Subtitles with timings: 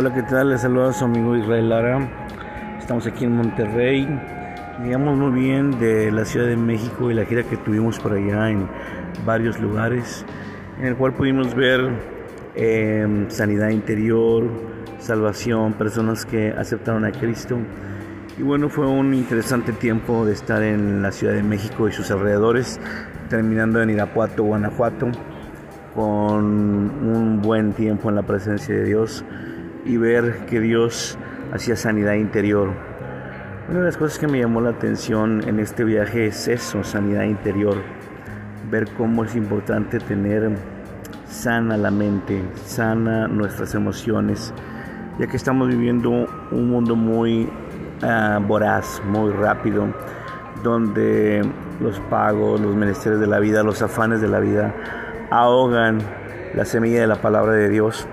[0.00, 0.50] Hola, ¿qué tal?
[0.50, 2.08] Les saluda a su amigo Israel Lara.
[2.78, 4.06] Estamos aquí en Monterrey.
[4.80, 8.48] Llegamos muy bien de la Ciudad de México y la gira que tuvimos por allá
[8.48, 8.68] en
[9.26, 10.24] varios lugares,
[10.78, 11.80] en el cual pudimos ver
[12.54, 14.44] em, sanidad interior,
[15.00, 17.58] salvación, personas que aceptaron a Cristo.
[18.38, 22.08] Y bueno, fue un interesante tiempo de estar en la Ciudad de México y sus
[22.12, 22.78] alrededores,
[23.28, 25.08] terminando en Irapuato, Guanajuato,
[25.92, 29.24] con un buen tiempo en la presencia de Dios
[29.84, 31.18] y ver que Dios
[31.52, 32.70] hacía sanidad interior.
[33.68, 37.24] Una de las cosas que me llamó la atención en este viaje es eso, sanidad
[37.24, 37.76] interior.
[38.70, 40.56] Ver cómo es importante tener
[41.26, 44.54] sana la mente, sana nuestras emociones,
[45.18, 46.10] ya que estamos viviendo
[46.50, 47.48] un mundo muy
[48.02, 49.86] uh, voraz, muy rápido,
[50.62, 51.42] donde
[51.80, 54.74] los pagos, los menesteres de la vida, los afanes de la vida
[55.30, 55.98] ahogan
[56.54, 58.08] la semilla de la palabra de Dios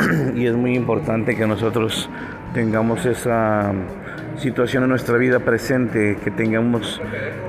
[0.34, 2.08] y es muy importante que nosotros
[2.54, 3.72] tengamos esa
[4.36, 7.00] situación en nuestra vida presente, que tengamos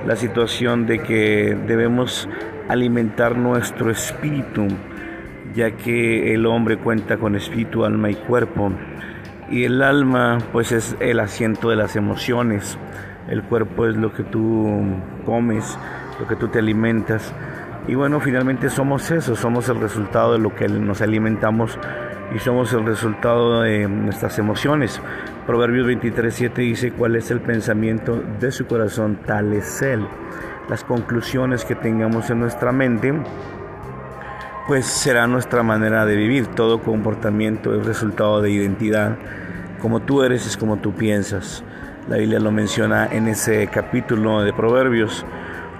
[0.05, 2.27] la situación de que debemos
[2.67, 4.67] alimentar nuestro espíritu,
[5.53, 8.71] ya que el hombre cuenta con espíritu, alma y cuerpo.
[9.49, 12.77] Y el alma pues es el asiento de las emociones,
[13.29, 14.81] el cuerpo es lo que tú
[15.25, 15.77] comes,
[16.19, 17.33] lo que tú te alimentas.
[17.87, 21.77] Y bueno, finalmente somos eso, somos el resultado de lo que nos alimentamos
[22.33, 25.01] y somos el resultado de nuestras emociones.
[25.45, 30.05] Proverbios 23.7 dice cuál es el pensamiento de su corazón, tal es él.
[30.69, 33.13] Las conclusiones que tengamos en nuestra mente,
[34.67, 36.47] pues será nuestra manera de vivir.
[36.47, 39.17] Todo comportamiento es resultado de identidad.
[39.81, 41.63] Como tú eres es como tú piensas.
[42.07, 45.25] La Biblia lo menciona en ese capítulo de Proverbios.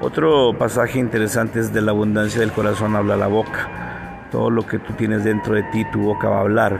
[0.02, 3.81] Otro pasaje interesante es de la abundancia del corazón habla la boca
[4.32, 6.80] todo lo que tú tienes dentro de ti, tu boca va a hablar.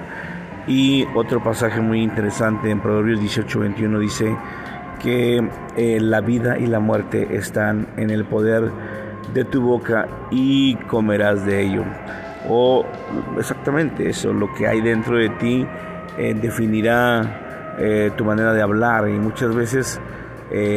[0.68, 4.36] Y otro pasaje muy interesante en Proverbios 18, 21 dice
[5.02, 5.42] que
[5.76, 8.72] eh, la vida y la muerte están en el poder
[9.34, 11.84] de tu boca y comerás de ello.
[12.48, 12.86] O
[13.38, 15.66] exactamente eso, lo que hay dentro de ti
[16.18, 20.00] eh, definirá eh, tu manera de hablar y muchas veces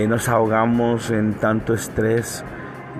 [0.09, 2.45] nos ahogamos en tanto estrés,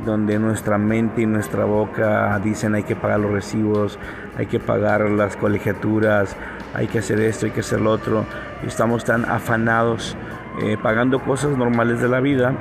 [0.05, 3.99] donde nuestra mente y nuestra boca dicen hay que pagar los recibos,
[4.37, 6.37] hay que pagar las colegiaturas,
[6.75, 8.25] hay que hacer esto, hay que hacer lo otro,
[8.63, 10.17] y estamos tan afanados
[10.63, 12.55] eh, pagando cosas normales de la vida,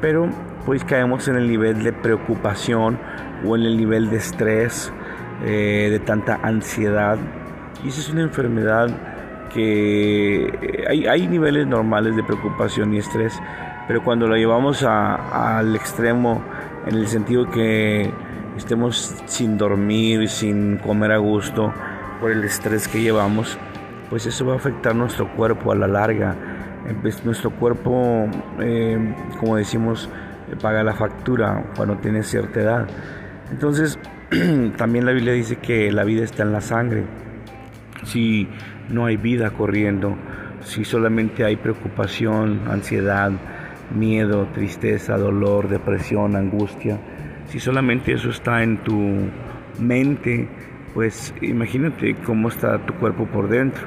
[0.00, 0.28] pero
[0.64, 2.98] pues caemos en el nivel de preocupación
[3.44, 4.92] o en el nivel de estrés,
[5.44, 7.18] eh, de tanta ansiedad,
[7.84, 8.88] y esa es una enfermedad
[9.52, 13.38] que eh, hay, hay niveles normales de preocupación y estrés,
[13.90, 16.40] pero cuando lo llevamos al extremo,
[16.86, 18.10] en el sentido que
[18.56, 21.72] estemos sin dormir, sin comer a gusto
[22.20, 23.58] por el estrés que llevamos,
[24.08, 26.36] pues eso va a afectar nuestro cuerpo a la larga.
[27.24, 28.28] Nuestro cuerpo,
[28.60, 30.08] eh, como decimos,
[30.60, 32.86] paga la factura cuando tiene cierta edad.
[33.50, 33.98] Entonces,
[34.76, 37.04] también la Biblia dice que la vida está en la sangre.
[38.04, 38.48] Si
[38.88, 40.16] no hay vida corriendo,
[40.64, 43.32] si solamente hay preocupación, ansiedad,
[43.94, 46.98] miedo, tristeza, dolor, depresión, angustia,
[47.48, 49.28] si solamente eso está en tu
[49.78, 50.48] mente,
[50.94, 53.82] pues imagínate cómo está tu cuerpo por dentro.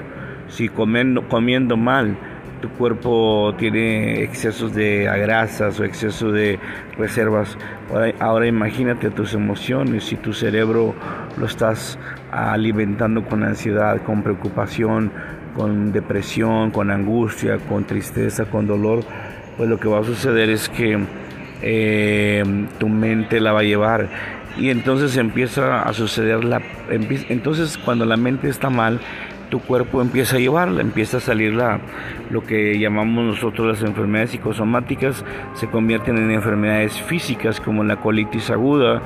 [0.50, 2.18] Si comiendo, comiendo mal,
[2.62, 6.60] tu cuerpo tiene excesos de grasas o exceso de
[6.98, 7.58] reservas.
[8.20, 10.94] Ahora, imagínate tus emociones, si tu cerebro
[11.38, 11.98] lo estás
[12.32, 15.12] alimentando con ansiedad, con preocupación,
[15.56, 19.04] con depresión, con angustia, con tristeza, con dolor,
[19.58, 21.00] pues lo que va a suceder es que
[21.62, 22.44] eh,
[22.80, 24.10] tu mente la va a llevar.
[24.58, 29.00] Y entonces empieza a suceder la entonces cuando la mente está mal
[29.54, 31.80] tu cuerpo empieza a llevarla, empieza a salir la,
[32.32, 38.50] lo que llamamos nosotros las enfermedades psicosomáticas, se convierten en enfermedades físicas como la colitis
[38.50, 39.00] aguda,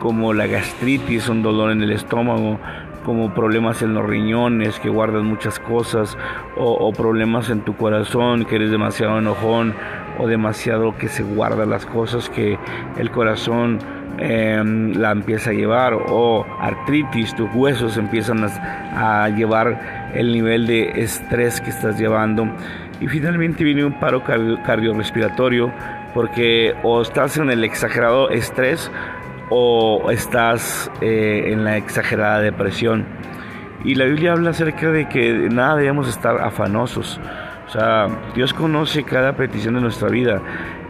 [0.00, 2.58] como la gastritis, un dolor en el estómago,
[3.04, 6.16] como problemas en los riñones, que guardas muchas cosas,
[6.56, 9.74] o, problemas en tu corazón, que eres demasiado enojón,
[10.18, 12.58] o demasiado que se guarda las cosas, que
[12.98, 13.78] el corazón
[14.18, 20.66] em, la empieza a llevar, o artritis, tus huesos empiezan a, a llevar el nivel
[20.66, 22.48] de estrés que estás llevando.
[23.00, 25.72] Y finalmente viene un paro cardiorrespiratorio,
[26.14, 28.90] porque o estás en el exagerado estrés,
[29.54, 33.04] o estás eh, en la exagerada depresión.
[33.84, 37.20] Y la Biblia habla acerca de que nada debemos estar afanosos.
[37.66, 40.42] O sea, Dios conoce cada petición de nuestra vida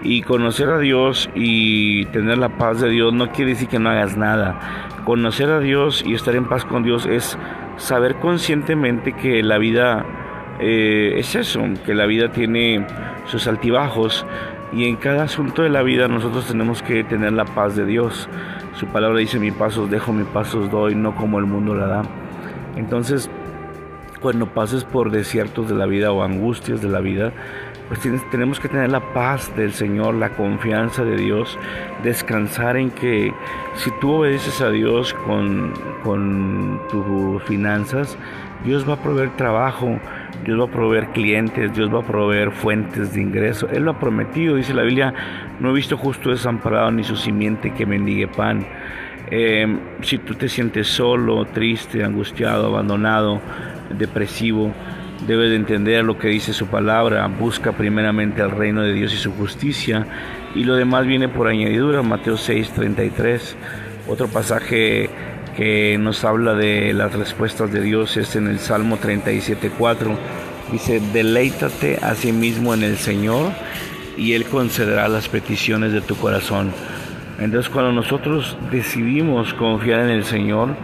[0.02, 3.90] Y conocer a Dios y tener la paz de Dios no quiere decir que no
[3.90, 4.60] hagas nada.
[5.04, 7.36] Conocer a Dios y estar en paz con Dios es
[7.78, 10.04] saber conscientemente que la vida
[10.60, 12.86] eh, es eso, que la vida tiene
[13.26, 14.24] sus altibajos
[14.72, 18.28] y en cada asunto de la vida nosotros tenemos que tener la paz de Dios.
[18.74, 21.74] Su palabra dice, mi paso os dejo, mi paso os doy, no como el mundo
[21.74, 22.02] la da.
[22.76, 23.30] Entonces,
[24.20, 27.32] cuando pases por desiertos de la vida o angustias de la vida,
[27.88, 31.58] pues tenemos que tener la paz del Señor, la confianza de Dios,
[32.02, 33.34] descansar en que
[33.74, 38.16] si tú obedeces a Dios con, con tus finanzas,
[38.64, 39.98] Dios va a proveer trabajo,
[40.44, 43.68] Dios va a proveer clientes, Dios va a proveer fuentes de ingreso.
[43.68, 45.14] Él lo ha prometido, dice la Biblia,
[45.60, 48.66] no he visto justo desamparado ni su simiente que mendigue pan.
[49.30, 49.66] Eh,
[50.02, 53.40] si tú te sientes solo, triste, angustiado, abandonado,
[53.96, 54.72] depresivo,
[55.26, 57.26] debes de entender lo que dice su palabra.
[57.28, 60.06] Busca primeramente el reino de Dios y su justicia
[60.54, 62.02] y lo demás viene por añadidura.
[62.02, 63.56] Mateo 6:33.
[64.08, 65.08] Otro pasaje
[65.56, 70.16] que nos habla de las respuestas de Dios es en el Salmo 37:4.
[70.70, 73.52] Dice, deleítate a sí mismo en el Señor
[74.16, 76.72] y Él concederá las peticiones de tu corazón.
[77.38, 80.76] Entonces cuando nosotros decidimos confiar en el Señor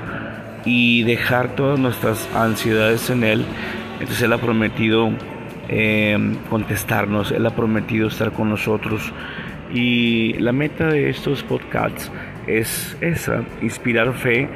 [0.65, 3.45] y dejar todas nuestras ansiedades en Él,
[3.95, 5.11] entonces Él ha prometido
[5.69, 9.13] em, contestarnos, Él ha prometido estar con nosotros.
[9.73, 12.11] Y la meta de estos podcasts
[12.49, 14.49] es esa, inspirar fe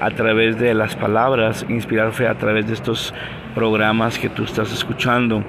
[0.00, 3.14] a través de las palabras, inspirar fe a través de estos
[3.54, 5.42] programas que tú estás escuchando.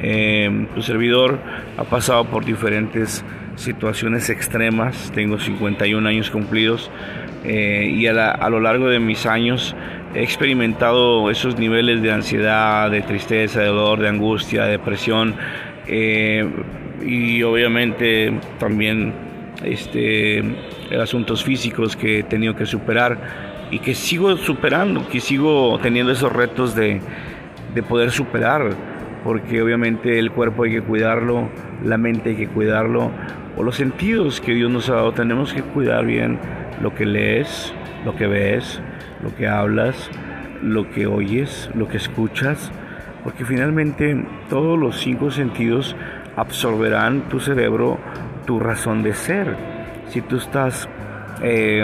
[0.00, 1.38] Em, tu servidor
[1.76, 3.24] ha pasado por diferentes
[3.56, 6.90] situaciones extremas, tengo 51 años cumplidos
[7.44, 9.76] eh, y a, lo largo de mis años
[10.14, 15.34] he experimentado esos niveles de ansiedad, de tristeza, de dolor, de angustia, de depresión
[15.86, 16.48] eh,
[17.04, 19.12] y obviamente también
[19.64, 20.42] este,
[21.00, 23.18] asuntos físicos que he tenido que superar
[23.70, 27.00] y que sigo superando, que sigo teniendo esos retos de,
[27.74, 28.70] de poder superar,
[29.24, 31.48] porque obviamente el cuerpo hay que cuidarlo,
[31.84, 33.10] la mente hay que cuidarlo,
[33.56, 36.38] o los sentidos que Dios nos ha dado, tenemos que cuidar bien
[36.80, 37.72] lo que lees,
[38.04, 38.80] lo que ves,
[39.22, 40.10] lo que hablas,
[40.62, 42.70] lo que oyes, lo que escuchas,
[43.24, 45.96] porque finalmente todos los cinco sentidos
[46.36, 47.98] absorberán tu cerebro,
[48.46, 49.71] tu razón de ser.
[50.12, 50.88] Si tú estás
[51.42, 51.82] eh,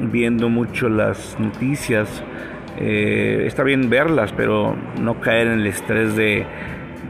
[0.00, 2.22] viendo mucho las noticias,
[2.78, 6.46] eh, está bien verlas, pero no caer en el estrés de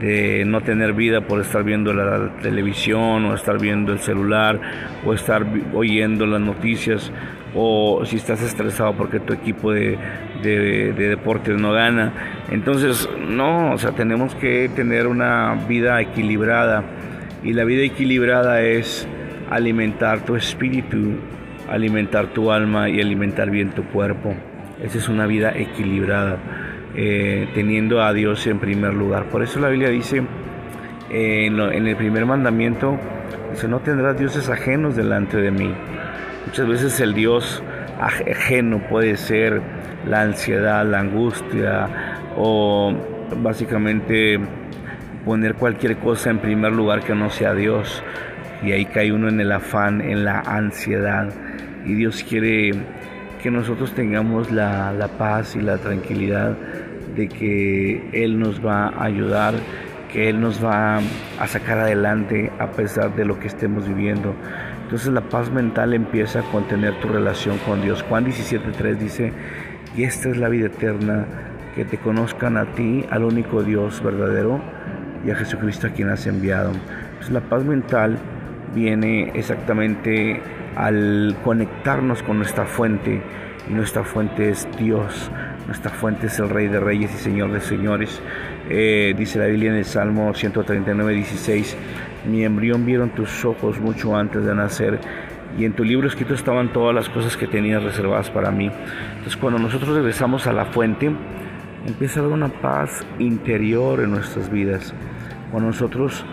[0.01, 4.59] de no tener vida por estar viendo la televisión o estar viendo el celular
[5.05, 5.45] o estar
[5.75, 7.11] oyendo las noticias
[7.53, 9.97] o si estás estresado porque tu equipo de,
[10.41, 12.13] de, deportes no gana.
[12.49, 16.83] Entonces, no, o sea, tenemos que tener una vida equilibrada
[17.43, 19.07] y la vida equilibrada es
[19.51, 21.17] alimentar tu espíritu,
[21.69, 24.33] alimentar tu alma y alimentar bien tu cuerpo.
[24.81, 26.39] Esa es una vida equilibrada.
[26.93, 29.29] Eh, teniendo a Dios en primer lugar.
[29.29, 30.23] Por eso la Biblia dice
[31.09, 32.99] eh, en, el primer mandamiento,
[33.49, 35.73] dice, no tendrás dioses ajenos delante de mí.
[36.45, 37.63] Muchas veces el Dios
[38.01, 39.61] ajeno puede ser
[40.05, 41.87] la ansiedad, la angustia
[42.35, 42.93] o
[43.37, 44.37] básicamente
[45.23, 48.03] poner cualquier cosa en primer lugar que no sea Dios.
[48.63, 51.29] Y ahí cae uno en el afán, en la ansiedad.
[51.85, 52.71] Y Dios quiere
[53.41, 56.55] que nosotros tengamos la, la paz y la tranquilidad
[57.15, 59.55] de que Él nos va a ayudar,
[60.11, 60.99] que Él nos va
[61.39, 64.35] a sacar adelante a pesar de lo que estemos viviendo.
[64.83, 68.03] Entonces la paz mental empieza con tener tu relación con Dios.
[68.03, 69.33] Juan 17.3 dice,
[69.95, 71.25] y esta es la vida eterna,
[71.75, 74.61] que te conozcan a ti, al único Dios verdadero,
[75.25, 76.71] y a Jesucristo a quien has enviado.
[76.71, 78.17] Entonces la paz mental
[78.73, 80.41] viene exactamente
[80.75, 83.21] al conectarnos con nuestra fuente,
[83.69, 85.31] y nuestra fuente es Dios.
[85.67, 88.21] Nuestra fuente es el Rey de Reyes y Señor de Señores.
[88.69, 91.77] Eh, dice la Biblia en el Salmo 139, 16,
[92.29, 94.99] mi embrión vieron tus ojos mucho antes de nacer
[95.57, 98.71] y en tu libro escrito estaban todas las cosas que tenías reservadas para mí.
[99.11, 101.11] Entonces cuando nosotros regresamos a la fuente,
[101.85, 104.93] empieza a haber una paz interior en nuestras vidas.
[105.51, 106.25] Cuando nosotros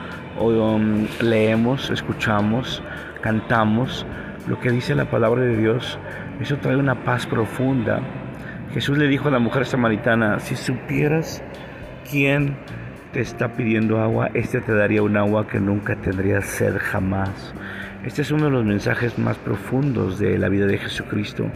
[0.46, 2.82] um, leemos, escuchamos,
[3.20, 4.06] cantamos
[4.46, 5.98] lo que dice la palabra de Dios,
[6.40, 8.00] eso trae una paz profunda
[8.72, 11.42] Jesús le dijo a la mujer samaritana, si supieras
[12.10, 12.56] quién
[13.12, 17.54] te está pidiendo agua, este te daría un agua que nunca tendría sed jamás.
[18.04, 21.50] Este es uno de los mensajes más profundos de la vida de Jesucristo.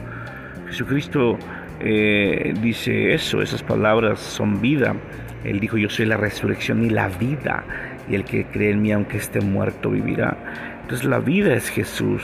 [0.69, 1.39] Jesucristo
[1.81, 4.97] eh, dice eso, esas palabras son vida.
[5.45, 7.65] Él dijo, yo soy la resurrección y la vida,
[8.13, 10.37] y el que cree en mí, aunque esté muerto, vivirá.
[10.83, 12.23] Entonces la vida es Jesús,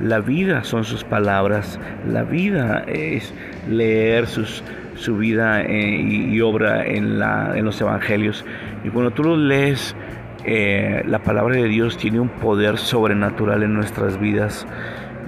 [0.00, 1.78] la vida son sus palabras,
[2.10, 3.32] la vida es
[3.68, 4.64] leer sus,
[4.96, 8.44] su vida eh, y, obra en, la, en los evangelios.
[8.82, 9.94] Y cuando tú lo lees,
[10.44, 14.66] eh, la palabra de Dios tiene un poder sobrenatural en nuestras vidas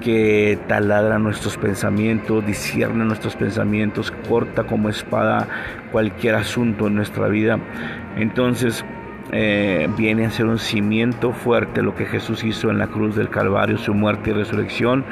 [0.00, 5.47] que taladra nuestros pensamientos, discierne nuestros pensamientos, corta como espada
[5.93, 7.61] cualquier asunto en nuestra vida.
[8.17, 8.85] Entonces
[9.32, 13.28] eh, viene a ser un cimiento fuerte lo que Jesús hizo en la cruz del
[13.28, 15.04] Calvario, su muerte y resurrección.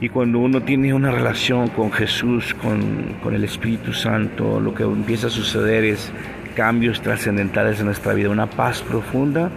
[0.00, 4.84] Y cuando uno tiene una relación con Jesús, con, con el Espíritu Santo, lo que
[4.84, 6.10] empieza a suceder es
[6.54, 9.50] cambios trascendentales en nuestra vida, una paz profunda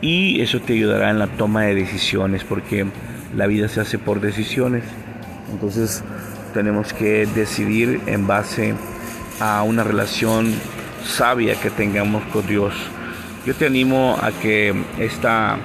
[0.00, 2.86] y eso te ayudará en la toma de decisiones porque
[3.34, 4.84] la vida se hace por decisiones.
[5.50, 6.02] Entonces
[6.52, 8.74] tenemos que decidir en base
[9.40, 10.52] a una relación
[11.04, 12.74] sabia que tengamos con Dios.
[13.46, 15.56] Yo te animo a que esta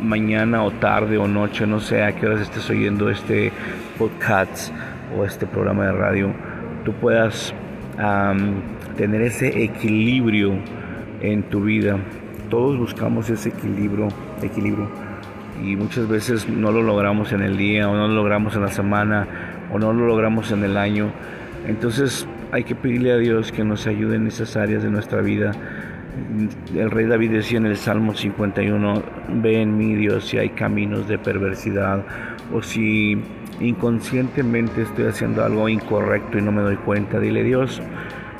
[0.00, 3.52] mañana o tarde o noche, no sé a qué horas estés oyendo este
[3.98, 4.72] podcast
[5.16, 6.32] o este programa de radio,
[6.84, 7.52] tú puedas
[8.96, 10.54] tener ese equilibrio
[11.20, 11.98] en tu vida.
[12.48, 14.08] Todos buscamos ese equilibrio,
[14.40, 14.88] equilibrio
[15.62, 18.70] y muchas veces no lo logramos en el día o no lo logramos en la
[18.70, 19.26] semana
[19.72, 21.10] o no lo logramos en el año.
[21.66, 25.52] Entonces hay que pedirle a Dios que nos ayude en esas áreas de nuestra vida.
[26.74, 29.02] El rey David decía en el Salmo 51,
[29.34, 32.04] ve en mí Dios si hay caminos de perversidad
[32.52, 33.22] o si
[33.60, 37.20] inconscientemente estoy haciendo algo incorrecto y no me doy cuenta.
[37.20, 37.82] Dile Dios,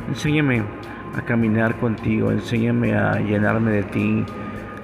[0.08, 0.62] enséñame
[1.16, 4.24] a caminar contigo, enséñame a llenarme de ti,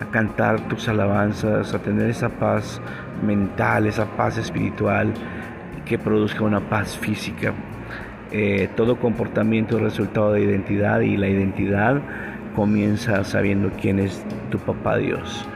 [0.01, 2.81] a cantar tus alabanzas, a tener esa paz
[3.25, 5.13] mental, esa paz espiritual
[5.85, 7.55] que produzca una paz física.
[8.37, 12.03] Eh, todo comportamiento es resultado de identidad y la identidad
[12.57, 15.47] comienza sabiendo quién es tu papá Dios.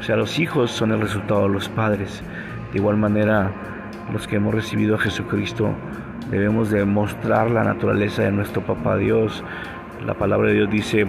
[0.00, 2.24] O sea, los hijos son el resultado de los padres.
[2.72, 3.52] De igual manera,
[4.12, 5.70] los que hemos recibido a Jesucristo
[6.28, 9.44] debemos demostrar la naturaleza de nuestro papá Dios.
[10.04, 11.06] La palabra de Dios dice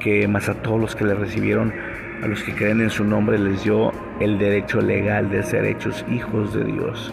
[0.00, 1.74] que más a todos los que le recibieron
[2.22, 6.02] a los que creen en su nombre les dio el derecho legal de ser hechos
[6.10, 7.12] hijos de Dios.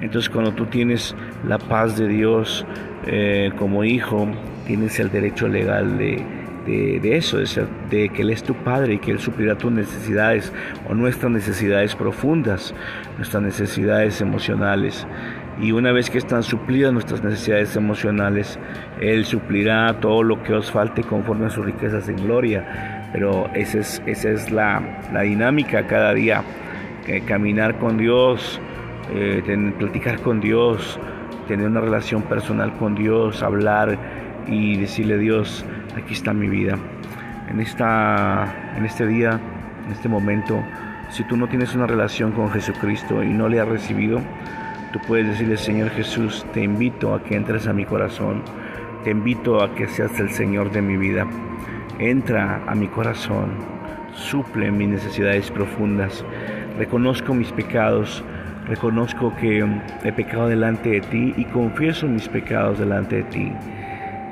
[0.00, 1.14] Entonces cuando tú tienes
[1.46, 2.64] la paz de Dios
[3.06, 4.28] eh, como hijo,
[4.66, 6.22] tienes el derecho legal de,
[6.66, 10.52] de, eso, de, que Él es tu Padre y que Él suplirá tus necesidades
[10.88, 12.74] o nuestras necesidades profundas,
[13.16, 15.06] nuestras necesidades emocionales.
[15.60, 18.58] Y una vez que están suplidas nuestras necesidades emocionales,
[19.00, 23.78] Él suplirá todo lo que os falte conforme a sus riquezas en gloria pero esa
[23.78, 24.82] es, esa es la,
[25.22, 26.42] dinámica cada día,
[27.04, 28.60] que caminar con Dios,
[29.12, 30.98] eh, platicar con Dios,
[31.48, 33.98] tener una relación personal con Dios, hablar
[34.46, 35.64] y decirle Dios,
[35.96, 36.78] aquí está mi vida.
[37.48, 39.40] En, esta, en este día,
[39.86, 40.62] en este momento,
[41.10, 44.20] si tú no tienes una relación con Jesucristo y no le has recibido,
[44.92, 48.42] tú puedes decirle, Señor Jesús, te invito a que entres a mi corazón,
[49.02, 51.26] te invito a que seas el Señor de mi vida.
[51.98, 53.50] Entra a mi corazón,
[54.14, 56.24] suple mis necesidades profundas.
[56.78, 58.24] Reconozco mis pecados,
[58.70, 59.62] reconozco que
[60.04, 63.52] he pecado delante de ti y confieso mis pecados delante de ti.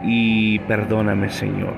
[0.02, 1.75] Y perdóname, Señor.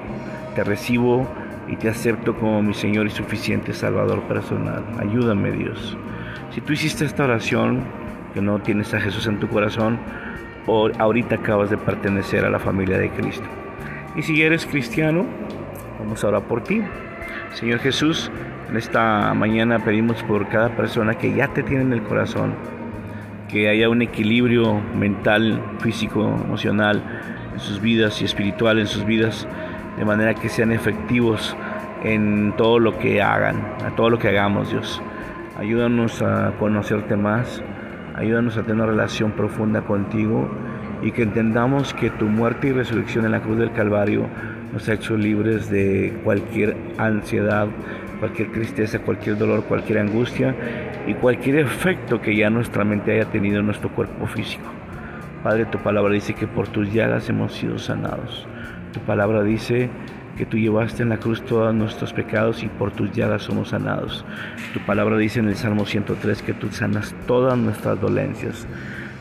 [0.54, 1.26] Te recibo
[1.66, 4.84] y te acepto como mi Señor y suficiente Salvador personal.
[5.00, 5.98] Ayúdame, Dios.
[6.52, 7.80] Si tú hiciste esta oración,
[8.34, 9.98] que no tienes a Jesús en tu corazón,
[10.98, 13.48] ahorita acabas de pertenecer a la familia de Cristo.
[14.14, 15.26] Y si eres cristiano,
[16.00, 16.82] Vamos a orar por ti.
[17.54, 18.30] Señor Jesús,
[18.69, 22.54] en esta mañana pedimos por cada persona que ya te tiene en el corazón,
[23.49, 27.02] que haya un equilibrio mental, físico, emocional
[27.52, 29.49] en sus vidas y espiritual en sus vidas,
[29.99, 31.57] de manera que sean efectivos
[32.04, 35.02] en todo lo que hagan, a todo lo que hagamos, Dios.
[35.59, 37.62] Ayúdanos a conocerte más,
[38.14, 40.49] ayúdanos a tener una relación profunda contigo
[41.02, 44.28] y que entendamos que tu muerte y resurrección en la cruz del Calvario
[44.72, 47.68] nos ha hecho libres de cualquier ansiedad,
[48.18, 50.54] cualquier tristeza, cualquier dolor, cualquier angustia
[51.06, 54.64] y cualquier efecto que ya nuestra mente haya tenido en nuestro cuerpo físico.
[55.42, 58.46] Padre, tu palabra dice que por tus llagas hemos sido sanados.
[58.92, 59.88] Tu palabra dice
[60.36, 64.24] que tú llevaste en la cruz todos nuestros pecados y por tus llagas somos sanados.
[64.74, 68.66] Tu palabra dice en el Salmo 103 que tú sanas todas nuestras dolencias.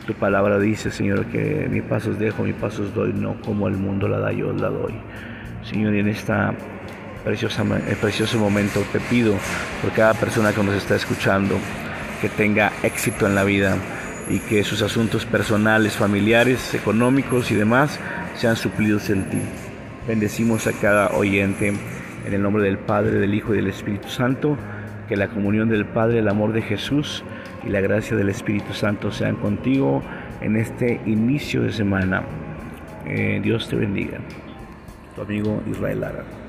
[0.06, 4.08] Tu palabra dice, Señor, que mi pasos dejo, mi pasos doy, no como el mundo
[4.08, 4.94] la da, yo la doy.
[5.64, 6.32] Señor, y en este
[7.24, 9.34] precioso momento te pido
[9.82, 11.56] por cada persona que nos está escuchando
[12.20, 13.76] que tenga éxito en la vida
[14.28, 17.98] y que sus asuntos personales, familiares, económicos y demás
[18.36, 19.38] sean suplidos en ti.
[20.06, 21.72] Bendecimos a cada oyente
[22.26, 24.56] en el nombre del Padre, del Hijo y del Espíritu Santo.
[25.08, 27.24] Que la comunión del Padre, el amor de Jesús
[27.66, 30.02] y la gracia del Espíritu Santo sean contigo
[30.40, 32.22] en este inicio de semana.
[33.06, 34.18] Eh, Dios te bendiga.
[35.20, 36.39] Tu amigo Israel Lara.